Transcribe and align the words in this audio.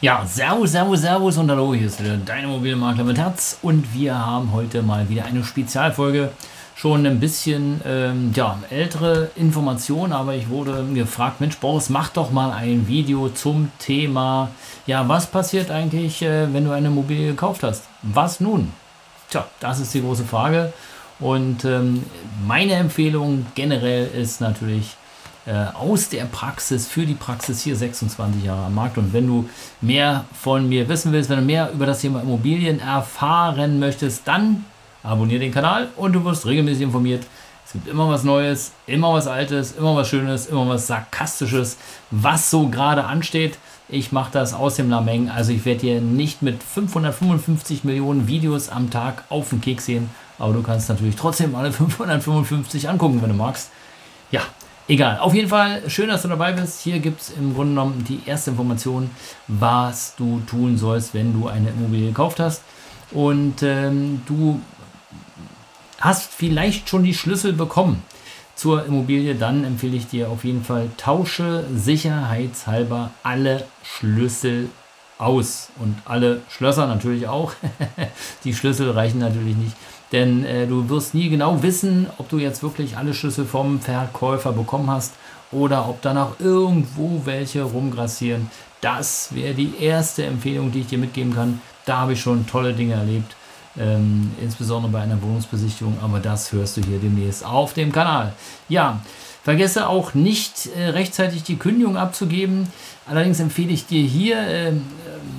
Ja, 0.00 0.24
servus, 0.24 0.70
servus, 0.70 1.00
servus 1.00 1.38
und 1.38 1.50
hallo, 1.50 1.74
hier 1.74 1.88
ist 1.88 1.98
wieder 1.98 2.16
dein 2.24 2.44
Immobilienmakler 2.44 3.02
mit 3.02 3.18
Herz 3.18 3.58
und 3.62 3.92
wir 3.92 4.16
haben 4.16 4.52
heute 4.52 4.80
mal 4.80 5.08
wieder 5.08 5.24
eine 5.24 5.42
Spezialfolge. 5.42 6.30
Schon 6.76 7.04
ein 7.04 7.18
bisschen 7.18 7.80
ähm, 7.84 8.30
ja, 8.32 8.60
ältere 8.70 9.32
Informationen, 9.34 10.12
aber 10.12 10.36
ich 10.36 10.50
wurde 10.50 10.84
gefragt, 10.94 11.40
Mensch 11.40 11.56
Boris, 11.56 11.88
mach 11.90 12.10
doch 12.10 12.30
mal 12.30 12.52
ein 12.52 12.86
Video 12.86 13.28
zum 13.30 13.72
Thema, 13.80 14.50
ja, 14.86 15.08
was 15.08 15.26
passiert 15.26 15.68
eigentlich, 15.72 16.22
äh, 16.22 16.46
wenn 16.54 16.64
du 16.64 16.70
eine 16.70 16.86
Immobilie 16.86 17.30
gekauft 17.30 17.64
hast? 17.64 17.82
Was 18.02 18.38
nun? 18.38 18.72
Tja, 19.30 19.48
das 19.58 19.80
ist 19.80 19.92
die 19.94 20.00
große 20.00 20.24
Frage 20.24 20.72
und 21.18 21.64
ähm, 21.64 22.04
meine 22.46 22.74
Empfehlung 22.74 23.46
generell 23.56 24.06
ist 24.06 24.40
natürlich, 24.40 24.96
aus 25.74 26.08
der 26.08 26.24
Praxis 26.24 26.86
für 26.86 27.06
die 27.06 27.14
Praxis 27.14 27.62
hier 27.62 27.76
26 27.76 28.44
Jahre 28.44 28.66
am 28.66 28.74
Markt. 28.74 28.98
Und 28.98 29.12
wenn 29.12 29.26
du 29.26 29.48
mehr 29.80 30.24
von 30.32 30.68
mir 30.68 30.88
wissen 30.88 31.12
willst, 31.12 31.30
wenn 31.30 31.38
du 31.38 31.44
mehr 31.44 31.70
über 31.72 31.86
das 31.86 32.00
Thema 32.00 32.20
Immobilien 32.20 32.80
erfahren 32.80 33.78
möchtest, 33.78 34.26
dann 34.26 34.64
abonniere 35.02 35.40
den 35.40 35.52
Kanal 35.52 35.88
und 35.96 36.12
du 36.12 36.24
wirst 36.24 36.46
regelmäßig 36.46 36.82
informiert. 36.82 37.26
Es 37.64 37.72
gibt 37.72 37.88
immer 37.88 38.08
was 38.08 38.24
Neues, 38.24 38.72
immer 38.86 39.12
was 39.12 39.26
Altes, 39.26 39.72
immer 39.72 39.94
was 39.94 40.08
Schönes, 40.08 40.46
immer 40.46 40.66
was 40.68 40.86
Sarkastisches, 40.86 41.76
was 42.10 42.50
so 42.50 42.68
gerade 42.68 43.04
ansteht. 43.04 43.58
Ich 43.90 44.10
mache 44.10 44.30
das 44.32 44.54
aus 44.54 44.76
dem 44.76 44.88
Lameng. 44.88 45.28
Also 45.28 45.52
ich 45.52 45.64
werde 45.64 45.80
dir 45.80 46.00
nicht 46.00 46.40
mit 46.40 46.62
555 46.62 47.84
Millionen 47.84 48.26
Videos 48.26 48.70
am 48.70 48.90
Tag 48.90 49.24
auf 49.28 49.50
den 49.50 49.60
Keks 49.60 49.84
sehen, 49.84 50.08
aber 50.38 50.54
du 50.54 50.62
kannst 50.62 50.88
natürlich 50.88 51.16
trotzdem 51.16 51.54
alle 51.54 51.72
555 51.72 52.88
angucken, 52.88 53.20
wenn 53.20 53.30
du 53.30 53.36
magst. 53.36 53.70
Ja, 54.30 54.40
Egal, 54.90 55.18
auf 55.18 55.34
jeden 55.34 55.50
Fall 55.50 55.82
schön, 55.90 56.08
dass 56.08 56.22
du 56.22 56.28
dabei 56.28 56.52
bist. 56.52 56.80
Hier 56.80 56.98
gibt 56.98 57.20
es 57.20 57.30
im 57.30 57.54
Grunde 57.54 57.72
genommen 57.72 58.04
die 58.08 58.22
erste 58.24 58.52
Information, 58.52 59.10
was 59.46 60.16
du 60.16 60.40
tun 60.48 60.78
sollst, 60.78 61.12
wenn 61.12 61.38
du 61.38 61.46
eine 61.46 61.68
Immobilie 61.68 62.08
gekauft 62.08 62.40
hast. 62.40 62.62
Und 63.10 63.62
ähm, 63.62 64.22
du 64.24 64.62
hast 66.00 66.32
vielleicht 66.32 66.88
schon 66.88 67.04
die 67.04 67.12
Schlüssel 67.12 67.52
bekommen 67.52 68.02
zur 68.54 68.86
Immobilie, 68.86 69.34
dann 69.34 69.62
empfehle 69.62 69.94
ich 69.94 70.06
dir 70.06 70.30
auf 70.30 70.44
jeden 70.44 70.64
Fall, 70.64 70.88
tausche 70.96 71.64
sicherheitshalber 71.72 73.10
alle 73.22 73.66
Schlüssel 73.84 74.70
aus 75.18 75.68
und 75.78 75.96
alle 76.06 76.40
Schlösser 76.48 76.86
natürlich 76.86 77.28
auch. 77.28 77.52
die 78.44 78.54
Schlüssel 78.54 78.90
reichen 78.90 79.18
natürlich 79.18 79.54
nicht. 79.54 79.76
Denn 80.12 80.44
äh, 80.44 80.66
du 80.66 80.88
wirst 80.88 81.14
nie 81.14 81.28
genau 81.28 81.62
wissen, 81.62 82.06
ob 82.18 82.28
du 82.28 82.38
jetzt 82.38 82.62
wirklich 82.62 82.96
alle 82.96 83.14
Schlüssel 83.14 83.44
vom 83.44 83.80
Verkäufer 83.80 84.52
bekommen 84.52 84.90
hast 84.90 85.14
oder 85.52 85.88
ob 85.88 86.00
da 86.02 86.14
noch 86.14 86.40
irgendwo 86.40 87.22
welche 87.24 87.62
rumgrassieren. 87.62 88.50
Das 88.80 89.34
wäre 89.34 89.54
die 89.54 89.74
erste 89.80 90.24
Empfehlung, 90.24 90.70
die 90.70 90.80
ich 90.80 90.86
dir 90.86 90.98
mitgeben 90.98 91.34
kann. 91.34 91.60
Da 91.84 91.98
habe 91.98 92.12
ich 92.12 92.20
schon 92.20 92.46
tolle 92.46 92.74
Dinge 92.74 92.94
erlebt, 92.94 93.34
ähm, 93.78 94.30
insbesondere 94.40 94.92
bei 94.92 95.00
einer 95.00 95.20
Wohnungsbesichtigung, 95.22 95.98
aber 96.02 96.20
das 96.20 96.52
hörst 96.52 96.76
du 96.76 96.82
hier 96.82 96.98
demnächst 96.98 97.44
auf 97.44 97.74
dem 97.74 97.92
Kanal. 97.92 98.32
Ja, 98.68 99.00
vergesse 99.42 99.88
auch 99.88 100.14
nicht 100.14 100.68
äh, 100.76 100.88
rechtzeitig 100.90 101.42
die 101.42 101.56
Kündigung 101.56 101.96
abzugeben. 101.96 102.68
Allerdings 103.06 103.40
empfehle 103.40 103.72
ich 103.72 103.86
dir 103.86 104.02
hier, 104.02 104.38
äh, 104.38 104.72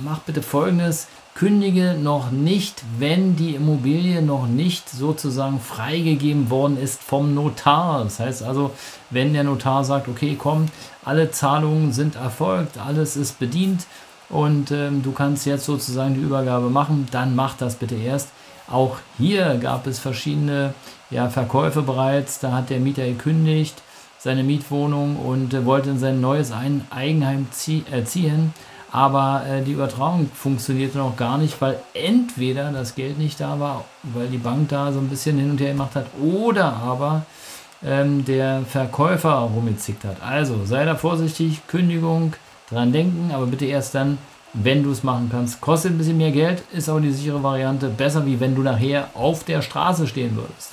mach 0.04 0.20
bitte 0.20 0.42
folgendes 0.42 1.06
kündige 1.34 1.94
noch 1.94 2.30
nicht, 2.30 2.82
wenn 2.98 3.36
die 3.36 3.54
Immobilie 3.54 4.20
noch 4.20 4.46
nicht 4.46 4.90
sozusagen 4.90 5.60
freigegeben 5.60 6.50
worden 6.50 6.76
ist 6.76 7.02
vom 7.02 7.34
Notar. 7.34 8.04
Das 8.04 8.20
heißt 8.20 8.42
also, 8.42 8.72
wenn 9.10 9.32
der 9.32 9.44
Notar 9.44 9.84
sagt, 9.84 10.08
okay, 10.08 10.36
komm, 10.38 10.66
alle 11.04 11.30
Zahlungen 11.30 11.92
sind 11.92 12.16
erfolgt, 12.16 12.78
alles 12.78 13.16
ist 13.16 13.38
bedient 13.38 13.86
und 14.30 14.70
ähm, 14.70 15.02
du 15.02 15.12
kannst 15.12 15.46
jetzt 15.46 15.66
sozusagen 15.66 16.14
die 16.14 16.20
Übergabe 16.20 16.70
machen, 16.70 17.06
dann 17.10 17.34
mach 17.34 17.56
das 17.56 17.74
bitte 17.74 17.96
erst. 17.96 18.28
Auch 18.68 18.98
hier 19.18 19.58
gab 19.60 19.86
es 19.86 19.98
verschiedene 19.98 20.74
ja, 21.10 21.28
Verkäufe 21.28 21.82
bereits. 21.82 22.38
Da 22.38 22.52
hat 22.52 22.70
der 22.70 22.78
Mieter 22.78 23.04
gekündigt, 23.04 23.82
seine 24.18 24.44
Mietwohnung 24.44 25.16
und 25.16 25.52
äh, 25.54 25.66
wollte 25.66 25.90
in 25.90 25.98
sein 25.98 26.20
neues 26.20 26.52
Eigenheim 26.52 27.48
zieh 27.50 27.84
äh, 27.90 28.04
ziehen 28.04 28.54
aber 28.92 29.44
äh, 29.46 29.62
die 29.62 29.72
Übertragung 29.72 30.28
funktionierte 30.34 30.98
noch 30.98 31.16
gar 31.16 31.38
nicht, 31.38 31.60
weil 31.60 31.78
entweder 31.94 32.72
das 32.72 32.94
Geld 32.94 33.18
nicht 33.18 33.40
da 33.40 33.60
war, 33.60 33.84
weil 34.02 34.26
die 34.26 34.38
Bank 34.38 34.68
da 34.68 34.92
so 34.92 34.98
ein 34.98 35.08
bisschen 35.08 35.38
hin 35.38 35.50
und 35.50 35.60
her 35.60 35.72
gemacht 35.72 35.94
hat, 35.94 36.06
oder 36.20 36.74
aber 36.76 37.24
ähm, 37.84 38.24
der 38.24 38.62
Verkäufer 38.68 39.32
rumgezickt 39.32 40.04
hat. 40.04 40.16
Also 40.22 40.64
sei 40.64 40.84
da 40.84 40.96
vorsichtig, 40.96 41.66
Kündigung, 41.68 42.34
dran 42.70 42.92
denken, 42.92 43.30
aber 43.32 43.46
bitte 43.46 43.66
erst 43.66 43.94
dann, 43.94 44.18
wenn 44.52 44.82
du 44.82 44.90
es 44.90 45.02
machen 45.02 45.28
kannst. 45.30 45.60
Kostet 45.60 45.92
ein 45.92 45.98
bisschen 45.98 46.18
mehr 46.18 46.32
Geld, 46.32 46.62
ist 46.72 46.88
aber 46.88 47.00
die 47.00 47.12
sichere 47.12 47.42
Variante. 47.42 47.88
Besser, 47.88 48.26
wie 48.26 48.40
wenn 48.40 48.54
du 48.54 48.62
nachher 48.62 49.08
auf 49.14 49.44
der 49.44 49.62
Straße 49.62 50.06
stehen 50.06 50.36
würdest. 50.36 50.72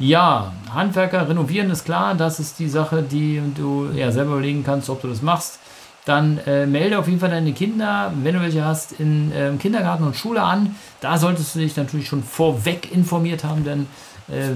Ja, 0.00 0.52
Handwerker 0.72 1.28
renovieren 1.28 1.70
ist 1.70 1.84
klar, 1.84 2.14
das 2.14 2.38
ist 2.38 2.58
die 2.58 2.68
Sache, 2.68 3.02
die 3.02 3.42
du 3.56 3.88
ja 3.94 4.12
selber 4.12 4.32
überlegen 4.32 4.62
kannst, 4.64 4.88
ob 4.90 5.02
du 5.02 5.08
das 5.08 5.22
machst 5.22 5.58
dann 6.08 6.38
äh, 6.46 6.66
melde 6.66 6.98
auf 6.98 7.06
jeden 7.06 7.20
Fall 7.20 7.30
deine 7.30 7.52
Kinder, 7.52 8.12
wenn 8.22 8.34
du 8.34 8.40
welche 8.40 8.64
hast, 8.64 8.92
in 8.92 9.30
äh, 9.32 9.50
Kindergarten 9.58 10.04
und 10.04 10.16
Schule 10.16 10.42
an. 10.42 10.74
Da 11.00 11.18
solltest 11.18 11.54
du 11.54 11.58
dich 11.58 11.76
natürlich 11.76 12.08
schon 12.08 12.22
vorweg 12.22 12.90
informiert 12.90 13.44
haben, 13.44 13.64
denn 13.64 13.86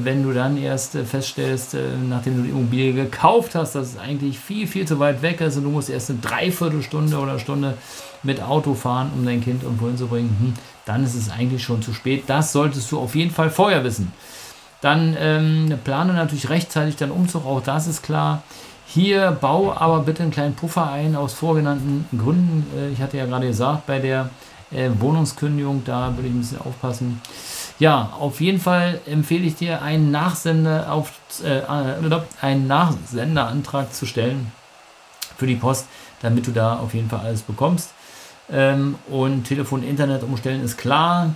wenn 0.03 0.23
du 0.23 0.33
dann 0.33 0.57
erst 0.57 0.95
äh, 0.95 1.05
feststellst, 1.05 1.75
äh, 1.75 1.79
nachdem 2.09 2.37
du 2.37 2.43
die 2.43 2.51
Immobilie 2.51 2.93
gekauft 2.93 3.55
hast, 3.55 3.75
dass 3.75 3.95
es 3.95 3.99
eigentlich 3.99 4.39
viel, 4.39 4.67
viel 4.67 4.87
zu 4.87 4.99
weit 4.99 5.23
weg 5.23 5.41
ist 5.41 5.57
und 5.57 5.65
du 5.65 5.71
musst 5.71 5.89
erst 5.89 6.11
eine 6.11 6.19
Dreiviertelstunde 6.19 7.19
oder 7.19 7.39
Stunde 7.39 7.79
mit 8.23 8.43
Auto 8.43 8.75
fahren, 8.75 9.11
um 9.17 9.25
dein 9.25 9.43
Kind 9.43 9.63
irgendwo 9.63 9.87
hinzubringen, 9.87 10.37
hm, 10.39 10.55
dann 10.85 11.05
ist 11.05 11.15
es 11.15 11.31
eigentlich 11.31 11.63
schon 11.63 11.81
zu 11.81 11.95
spät. 11.95 12.25
Das 12.27 12.53
solltest 12.53 12.93
du 12.93 12.99
auf 12.99 13.15
jeden 13.15 13.31
Fall 13.31 13.51
vorher 13.51 13.83
wissen. 13.83 14.13
Dann 14.83 15.17
ähm, 15.19 15.79
plane 15.85 16.13
natürlich 16.13 16.51
rechtzeitig 16.51 16.97
deinen 16.97 17.13
Umzug, 17.13 17.47
auch 17.47 17.63
das 17.63 17.87
ist 17.87 18.03
klar. 18.03 18.43
Hier 18.87 19.31
bau 19.41 19.75
aber 19.75 20.01
bitte 20.01 20.23
einen 20.23 20.33
kleinen 20.33 20.55
Puffer 20.55 20.91
ein 20.91 21.17
aus 21.17 21.33
vorgenannten 21.33 22.05
Gründen. 22.19 22.67
Äh, 22.77 22.91
ich 22.91 23.01
hatte 23.01 23.17
ja 23.17 23.25
gerade 23.25 23.47
gesagt, 23.47 23.87
bei 23.87 24.01
der 24.01 24.29
äh, 24.71 24.91
Wohnungskündigung, 24.99 25.83
da 25.85 26.13
würde 26.15 26.29
ich 26.29 26.35
ein 26.35 26.41
bisschen 26.41 26.61
aufpassen. 26.61 27.21
Ja, 27.83 28.13
auf 28.21 28.41
jeden 28.41 28.61
Fall 28.61 29.01
empfehle 29.07 29.45
ich 29.45 29.57
dir, 29.57 29.83
einen, 29.83 30.13
Nachsender 30.13 30.93
auf, 30.93 31.15
äh, 31.43 31.59
äh, 31.59 32.21
einen 32.41 32.69
Nachsenderantrag 32.69 33.93
zu 33.93 34.07
stellen 34.07 34.53
für 35.37 35.49
die 35.49 35.57
Post, 35.57 35.89
damit 36.21 36.47
du 36.47 36.53
da 36.53 36.79
auf 36.79 36.95
jeden 36.95 37.11
Fall 37.11 37.27
alles 37.27 37.43
bekommst. 37.43 37.91
Ähm, 38.53 38.95
und 39.11 39.49
Telefon, 39.49 39.83
Internet 39.83 40.23
umstellen 40.23 40.63
ist 40.63 40.79
klar 40.79 41.35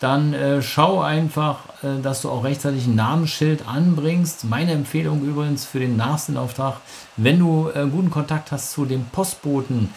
dann 0.00 0.32
äh, 0.32 0.62
schau 0.62 1.00
einfach, 1.00 1.58
äh, 1.82 2.00
dass 2.02 2.22
du 2.22 2.30
auch 2.30 2.42
rechtzeitig 2.42 2.86
ein 2.86 2.94
Namensschild 2.94 3.68
anbringst. 3.68 4.44
Meine 4.44 4.72
Empfehlung 4.72 5.22
übrigens 5.22 5.66
für 5.66 5.78
den 5.78 5.96
Nachsinnauftrag, 5.96 6.76
wenn 7.18 7.38
du 7.38 7.68
äh, 7.74 7.86
guten 7.86 8.10
Kontakt 8.10 8.50
hast 8.50 8.72
zu 8.72 8.86
dem 8.86 9.04
Postboten 9.12 9.92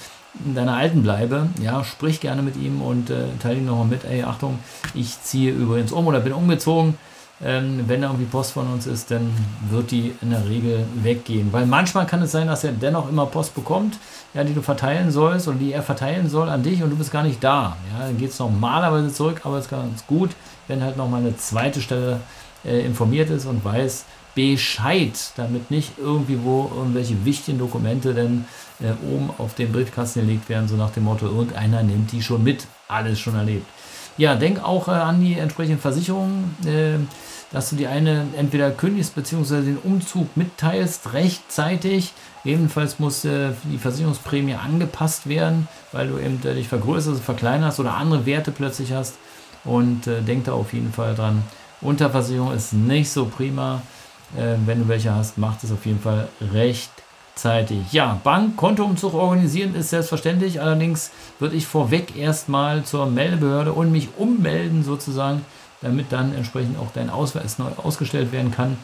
in 0.46 0.56
deiner 0.56 0.76
alten 0.76 1.04
Bleibe, 1.04 1.48
ja, 1.62 1.84
sprich 1.84 2.20
gerne 2.20 2.42
mit 2.42 2.56
ihm 2.58 2.82
und 2.82 3.10
äh, 3.10 3.26
teile 3.42 3.60
ihm 3.60 3.66
nochmal 3.66 3.88
mit, 3.88 4.04
ey, 4.06 4.24
Achtung, 4.24 4.60
ich 4.94 5.22
ziehe 5.22 5.52
übrigens 5.52 5.92
um 5.92 6.08
oder 6.08 6.20
bin 6.20 6.34
umgezogen. 6.34 6.98
Ähm, 7.44 7.84
wenn 7.88 8.02
da 8.02 8.08
irgendwie 8.08 8.26
Post 8.26 8.54
von 8.54 8.72
uns 8.72 8.88
ist, 8.88 9.12
dann 9.12 9.30
wird 9.70 9.92
die 9.92 10.14
in 10.22 10.30
der 10.30 10.48
Regel 10.48 10.86
weggehen. 10.96 11.52
Weil 11.52 11.66
manchmal 11.66 12.06
kann 12.06 12.22
es 12.22 12.32
sein, 12.32 12.48
dass 12.48 12.64
er 12.64 12.72
dennoch 12.72 13.10
immer 13.10 13.26
Post 13.26 13.54
bekommt, 13.54 13.98
ja, 14.34 14.44
die 14.44 14.54
du 14.54 14.62
verteilen 14.62 15.12
sollst 15.12 15.48
oder 15.48 15.58
die 15.58 15.74
er 15.74 15.84
verteilen 15.84 16.30
soll 16.30 16.48
an 16.48 16.64
dich 16.64 16.82
und 16.84 16.90
du 16.90 16.96
bist 16.96 17.12
gar 17.12 17.24
nicht 17.24 17.44
da. 17.44 17.76
Ja, 17.92 18.08
dann 18.08 18.18
geht 18.18 18.30
es 18.30 18.40
normalerweise 18.40 19.12
zurück, 19.12 19.42
aber 19.44 19.58
es 19.58 19.66
ist 19.66 19.72
ganz 19.72 20.06
gut, 20.08 20.30
wenn 20.68 20.82
halt 20.82 20.96
nochmal 20.96 21.22
eine 21.22 21.36
zweite 21.36 21.82
Stelle 21.82 22.22
äh, 22.64 22.86
informiert 22.86 23.30
ist 23.30 23.46
und 23.46 23.66
weiß 23.66 24.06
Bescheid, 24.36 25.14
damit 25.38 25.70
nicht 25.72 25.94
irgendwie 25.98 26.40
wo 26.44 26.72
irgendwelche 26.76 27.24
wichtigen 27.26 27.60
Dokumente 27.60 28.14
denn 28.14 28.46
äh, 28.80 28.92
oben 29.08 29.30
auf 29.38 29.56
den 29.56 29.72
Briefkasten 29.72 30.22
gelegt 30.22 30.50
werden, 30.50 30.68
so 30.68 30.76
nach 30.76 30.92
dem 30.92 31.04
Motto, 31.04 31.28
irgendeiner 31.28 31.84
nimmt 31.84 32.12
die 32.12 32.22
schon 32.22 32.44
mit, 32.44 32.66
alles 32.88 33.20
schon 33.20 33.36
erlebt. 33.36 33.68
Ja, 34.18 34.36
denk 34.36 34.64
auch 34.64 34.88
äh, 34.88 34.92
an 34.92 35.22
die 35.22 35.34
entsprechenden 35.34 35.80
Versicherungen. 35.80 36.56
Äh, 36.66 37.00
dass 37.54 37.70
du 37.70 37.76
die 37.76 37.86
eine 37.86 38.26
entweder 38.36 38.72
kündigst 38.72 39.14
bzw. 39.14 39.62
den 39.62 39.78
Umzug 39.78 40.36
mitteilst 40.36 41.14
rechtzeitig. 41.14 42.12
Ebenfalls 42.44 42.98
muss 42.98 43.24
äh, 43.26 43.52
die 43.72 43.78
Versicherungsprämie 43.78 44.56
angepasst 44.56 45.30
werden, 45.30 45.68
weil 45.92 46.08
du 46.08 46.18
eben 46.18 46.42
äh, 46.44 46.56
dich 46.56 46.68
vergrößerst, 46.68 47.22
verkleinerst 47.22 47.80
oder 47.80 47.94
andere 47.94 48.26
Werte 48.26 48.52
plötzlich 48.52 48.92
hast. 48.92 49.16
und 49.64 50.08
äh, 50.08 50.22
denk 50.22 50.46
da 50.46 50.54
auf 50.54 50.74
jeden 50.74 50.92
Fall 50.92 51.16
dran. 51.16 51.44
Unterversicherung 51.80 52.52
ist 52.54 52.74
nicht 52.74 53.10
so 53.10 53.26
prima. 53.26 53.82
Äh, 54.38 54.56
wenn 54.66 54.80
du 54.80 54.88
welche 54.88 55.14
hast, 55.14 55.38
macht 55.38 55.64
es 55.64 55.72
auf 55.72 55.86
jeden 55.86 56.00
Fall 56.00 56.28
rechtzeitig. 56.54 57.92
Ja, 57.92 58.20
Bankkontoumzug 58.24 59.14
organisieren 59.14 59.76
ist 59.76 59.90
selbstverständlich. 59.90 60.62
Allerdings 60.62 61.12
würde 61.40 61.56
ich 61.56 61.68
vorweg 61.68 62.16
erstmal 62.18 62.84
zur 62.84 63.06
Meldebehörde 63.06 63.74
und 63.74 63.92
mich 63.92 64.10
ummelden 64.18 64.84
sozusagen, 64.84 65.46
damit 65.82 66.12
dann 66.12 66.36
entsprechend 66.36 66.80
auch 66.80 66.92
dein 66.94 67.10
Ausweis 67.10 67.60
neu 67.60 67.70
ausgestellt 67.84 68.32
werden 68.32 68.52
kann 68.52 68.78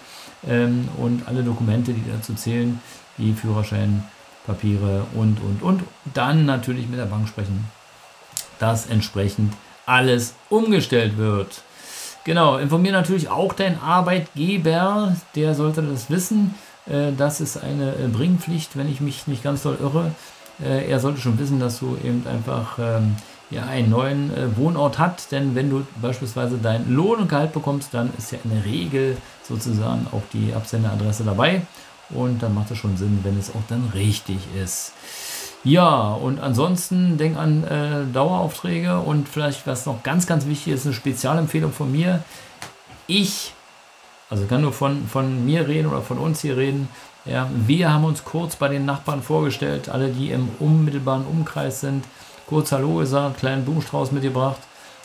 ähm, 0.47 0.87
und 0.97 1.27
alle 1.27 1.43
Dokumente, 1.43 1.93
die 1.93 2.03
dazu 2.09 2.33
zählen, 2.33 2.79
wie 3.17 3.33
Führerschein, 3.33 4.03
Papiere 4.45 5.05
und, 5.13 5.39
und, 5.41 5.61
und. 5.61 5.83
Dann 6.13 6.45
natürlich 6.45 6.87
mit 6.87 6.99
der 6.99 7.05
Bank 7.05 7.27
sprechen, 7.27 7.65
dass 8.59 8.87
entsprechend 8.87 9.53
alles 9.85 10.33
umgestellt 10.49 11.17
wird. 11.17 11.61
Genau, 12.29 12.57
informiere 12.57 12.93
natürlich 12.93 13.27
auch 13.27 13.53
deinen 13.53 13.81
Arbeitgeber, 13.81 15.15
der 15.33 15.55
sollte 15.55 15.81
das 15.81 16.11
wissen. 16.11 16.53
Äh, 16.85 17.11
das 17.17 17.41
ist 17.41 17.57
eine 17.57 17.93
äh, 17.93 18.07
Bringpflicht, 18.07 18.77
wenn 18.77 18.87
ich 18.87 19.01
mich 19.01 19.25
nicht 19.25 19.41
ganz 19.41 19.63
doll 19.63 19.79
irre. 19.81 20.11
Äh, 20.63 20.87
er 20.91 20.99
sollte 20.99 21.19
schon 21.21 21.39
wissen, 21.39 21.59
dass 21.59 21.79
du 21.79 21.97
eben 22.03 22.23
einfach 22.27 22.77
ähm, 22.77 23.15
ja, 23.49 23.63
einen 23.63 23.89
neuen 23.89 24.31
Wohnort 24.57 24.99
hast. 24.99 25.31
Denn 25.31 25.55
wenn 25.55 25.71
du 25.71 25.87
beispielsweise 25.99 26.59
deinen 26.59 26.93
Lohn 26.93 27.17
und 27.17 27.29
Gehalt 27.29 27.51
bekommst, 27.51 27.95
dann 27.95 28.11
ist 28.15 28.31
ja 28.31 28.37
in 28.43 28.51
der 28.51 28.63
Regel 28.63 29.17
sozusagen 29.41 30.05
auch 30.11 30.21
die 30.31 30.53
Absenderadresse 30.53 31.23
dabei. 31.23 31.63
Und 32.11 32.43
dann 32.43 32.53
macht 32.53 32.69
es 32.69 32.77
schon 32.77 32.95
Sinn, 32.95 33.21
wenn 33.23 33.39
es 33.39 33.49
auch 33.49 33.63
dann 33.69 33.89
richtig 33.95 34.37
ist. 34.55 34.93
Ja, 35.63 36.13
und 36.13 36.39
ansonsten 36.39 37.17
denk 37.17 37.37
an 37.37 37.65
äh, 37.65 38.05
Daueraufträge 38.13 38.99
und 38.99 39.27
vielleicht, 39.27 39.67
was 39.67 39.85
noch 39.85 40.03
ganz, 40.03 40.25
ganz 40.25 40.45
wichtig 40.45 40.73
ist, 40.73 40.85
eine 40.85 40.95
Spezialempfehlung 40.95 41.73
von 41.73 41.91
mir. 41.91 42.23
Ich, 43.07 43.53
also 44.29 44.45
kann 44.45 44.61
nur 44.61 44.71
von, 44.71 45.05
von 45.07 45.45
mir 45.45 45.67
reden 45.67 45.87
oder 45.87 46.01
von 46.01 46.17
uns 46.17 46.41
hier 46.41 46.55
reden. 46.55 46.87
Ja, 47.25 47.49
wir 47.53 47.91
haben 47.91 48.05
uns 48.05 48.23
kurz 48.23 48.55
bei 48.55 48.69
den 48.69 48.85
Nachbarn 48.85 49.21
vorgestellt, 49.21 49.89
alle, 49.89 50.09
die 50.09 50.31
im 50.31 50.47
unmittelbaren 50.59 51.25
Umkreis 51.25 51.81
sind, 51.81 52.05
kurz 52.47 52.71
Hallo 52.71 52.95
gesagt, 52.95 53.39
kleinen 53.39 53.65
Blumenstrauß 53.65 54.13
mitgebracht 54.13 54.61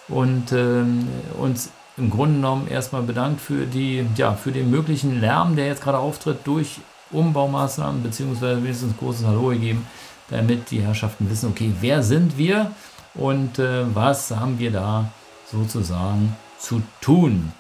und 0.06 0.52
ähm, 0.52 1.08
uns 1.36 1.70
im 1.96 2.10
Grunde 2.10 2.36
genommen 2.36 2.68
erstmal 2.68 3.02
bedankt 3.02 3.40
für, 3.40 3.66
die, 3.66 4.06
ja, 4.16 4.34
für 4.34 4.52
den 4.52 4.70
möglichen 4.70 5.20
Lärm, 5.20 5.56
der 5.56 5.66
jetzt 5.66 5.82
gerade 5.82 5.98
auftritt 5.98 6.38
durch 6.44 6.78
Umbaumaßnahmen, 7.10 8.02
beziehungsweise 8.02 8.62
wenigstens 8.62 8.92
ein 8.92 8.98
großes 8.98 9.26
Hallo 9.26 9.48
gegeben 9.48 9.84
damit 10.30 10.70
die 10.70 10.80
Herrschaften 10.80 11.30
wissen, 11.30 11.50
okay, 11.50 11.72
wer 11.80 12.02
sind 12.02 12.38
wir 12.38 12.70
und 13.14 13.58
äh, 13.58 13.94
was 13.94 14.30
haben 14.30 14.58
wir 14.58 14.70
da 14.70 15.10
sozusagen 15.50 16.36
zu 16.58 16.82
tun. 17.00 17.52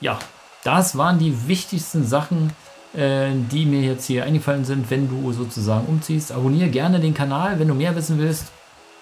Ja, 0.00 0.18
das 0.64 0.96
waren 0.96 1.18
die 1.18 1.48
wichtigsten 1.48 2.06
Sachen, 2.06 2.52
äh, 2.94 3.30
die 3.50 3.64
mir 3.66 3.80
jetzt 3.80 4.06
hier 4.06 4.24
eingefallen 4.24 4.64
sind, 4.64 4.90
wenn 4.90 5.08
du 5.08 5.32
sozusagen 5.32 5.86
umziehst. 5.86 6.32
Abonniere 6.32 6.68
gerne 6.68 7.00
den 7.00 7.14
Kanal, 7.14 7.58
wenn 7.58 7.68
du 7.68 7.74
mehr 7.74 7.94
wissen 7.96 8.18
willst. 8.18 8.46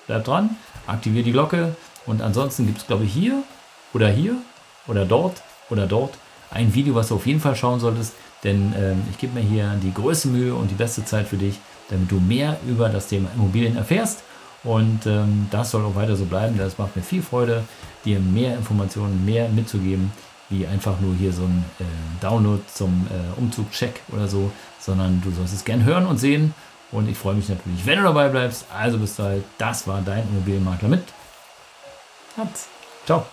Bleib 0.06 0.24
dran, 0.24 0.56
aktiviere 0.86 1.24
die 1.24 1.32
Glocke 1.32 1.74
und 2.06 2.22
ansonsten 2.22 2.66
gibt 2.66 2.78
es, 2.78 2.86
glaube 2.86 3.04
ich, 3.04 3.12
hier 3.12 3.42
oder 3.92 4.08
hier 4.08 4.36
oder 4.86 5.04
dort 5.04 5.42
oder 5.68 5.86
dort 5.86 6.14
ein 6.50 6.74
Video, 6.74 6.94
was 6.94 7.08
du 7.08 7.16
auf 7.16 7.26
jeden 7.26 7.40
Fall 7.40 7.56
schauen 7.56 7.80
solltest, 7.80 8.14
denn 8.44 8.72
äh, 8.74 8.94
ich 9.10 9.18
gebe 9.18 9.34
mir 9.34 9.46
hier 9.46 9.74
die 9.82 9.92
größte 9.92 10.28
Mühe 10.28 10.54
und 10.54 10.70
die 10.70 10.74
beste 10.74 11.04
Zeit 11.04 11.26
für 11.28 11.36
dich 11.36 11.58
damit 11.88 12.10
du 12.10 12.20
mehr 12.20 12.58
über 12.66 12.88
das 12.88 13.08
Thema 13.08 13.28
Immobilien 13.34 13.76
erfährst. 13.76 14.22
Und 14.64 15.06
ähm, 15.06 15.46
das 15.50 15.70
soll 15.70 15.84
auch 15.84 15.94
weiter 15.94 16.16
so 16.16 16.24
bleiben. 16.24 16.58
Das 16.58 16.78
macht 16.78 16.96
mir 16.96 17.02
viel 17.02 17.22
Freude, 17.22 17.62
dir 18.04 18.18
mehr 18.18 18.56
Informationen, 18.56 19.24
mehr 19.24 19.48
mitzugeben, 19.48 20.10
wie 20.48 20.66
einfach 20.66 20.98
nur 21.00 21.14
hier 21.14 21.32
so 21.32 21.42
ein 21.42 21.64
äh, 21.78 21.84
Download 22.20 22.62
zum 22.72 23.06
äh, 23.10 23.40
Umzug-Check 23.40 24.00
oder 24.12 24.26
so, 24.26 24.50
sondern 24.80 25.20
du 25.22 25.30
sollst 25.30 25.54
es 25.54 25.64
gern 25.64 25.84
hören 25.84 26.06
und 26.06 26.18
sehen. 26.18 26.54
Und 26.90 27.08
ich 27.08 27.16
freue 27.16 27.34
mich 27.34 27.48
natürlich, 27.48 27.84
wenn 27.84 27.98
du 27.98 28.04
dabei 28.04 28.28
bleibst. 28.28 28.64
Also 28.76 28.98
bis 28.98 29.16
dahin, 29.16 29.44
das 29.58 29.86
war 29.86 30.02
dein 30.04 30.22
Immobilienmakler 30.28 30.88
mit. 30.88 31.02
Hat's. 32.36 32.68
Ciao. 33.04 33.26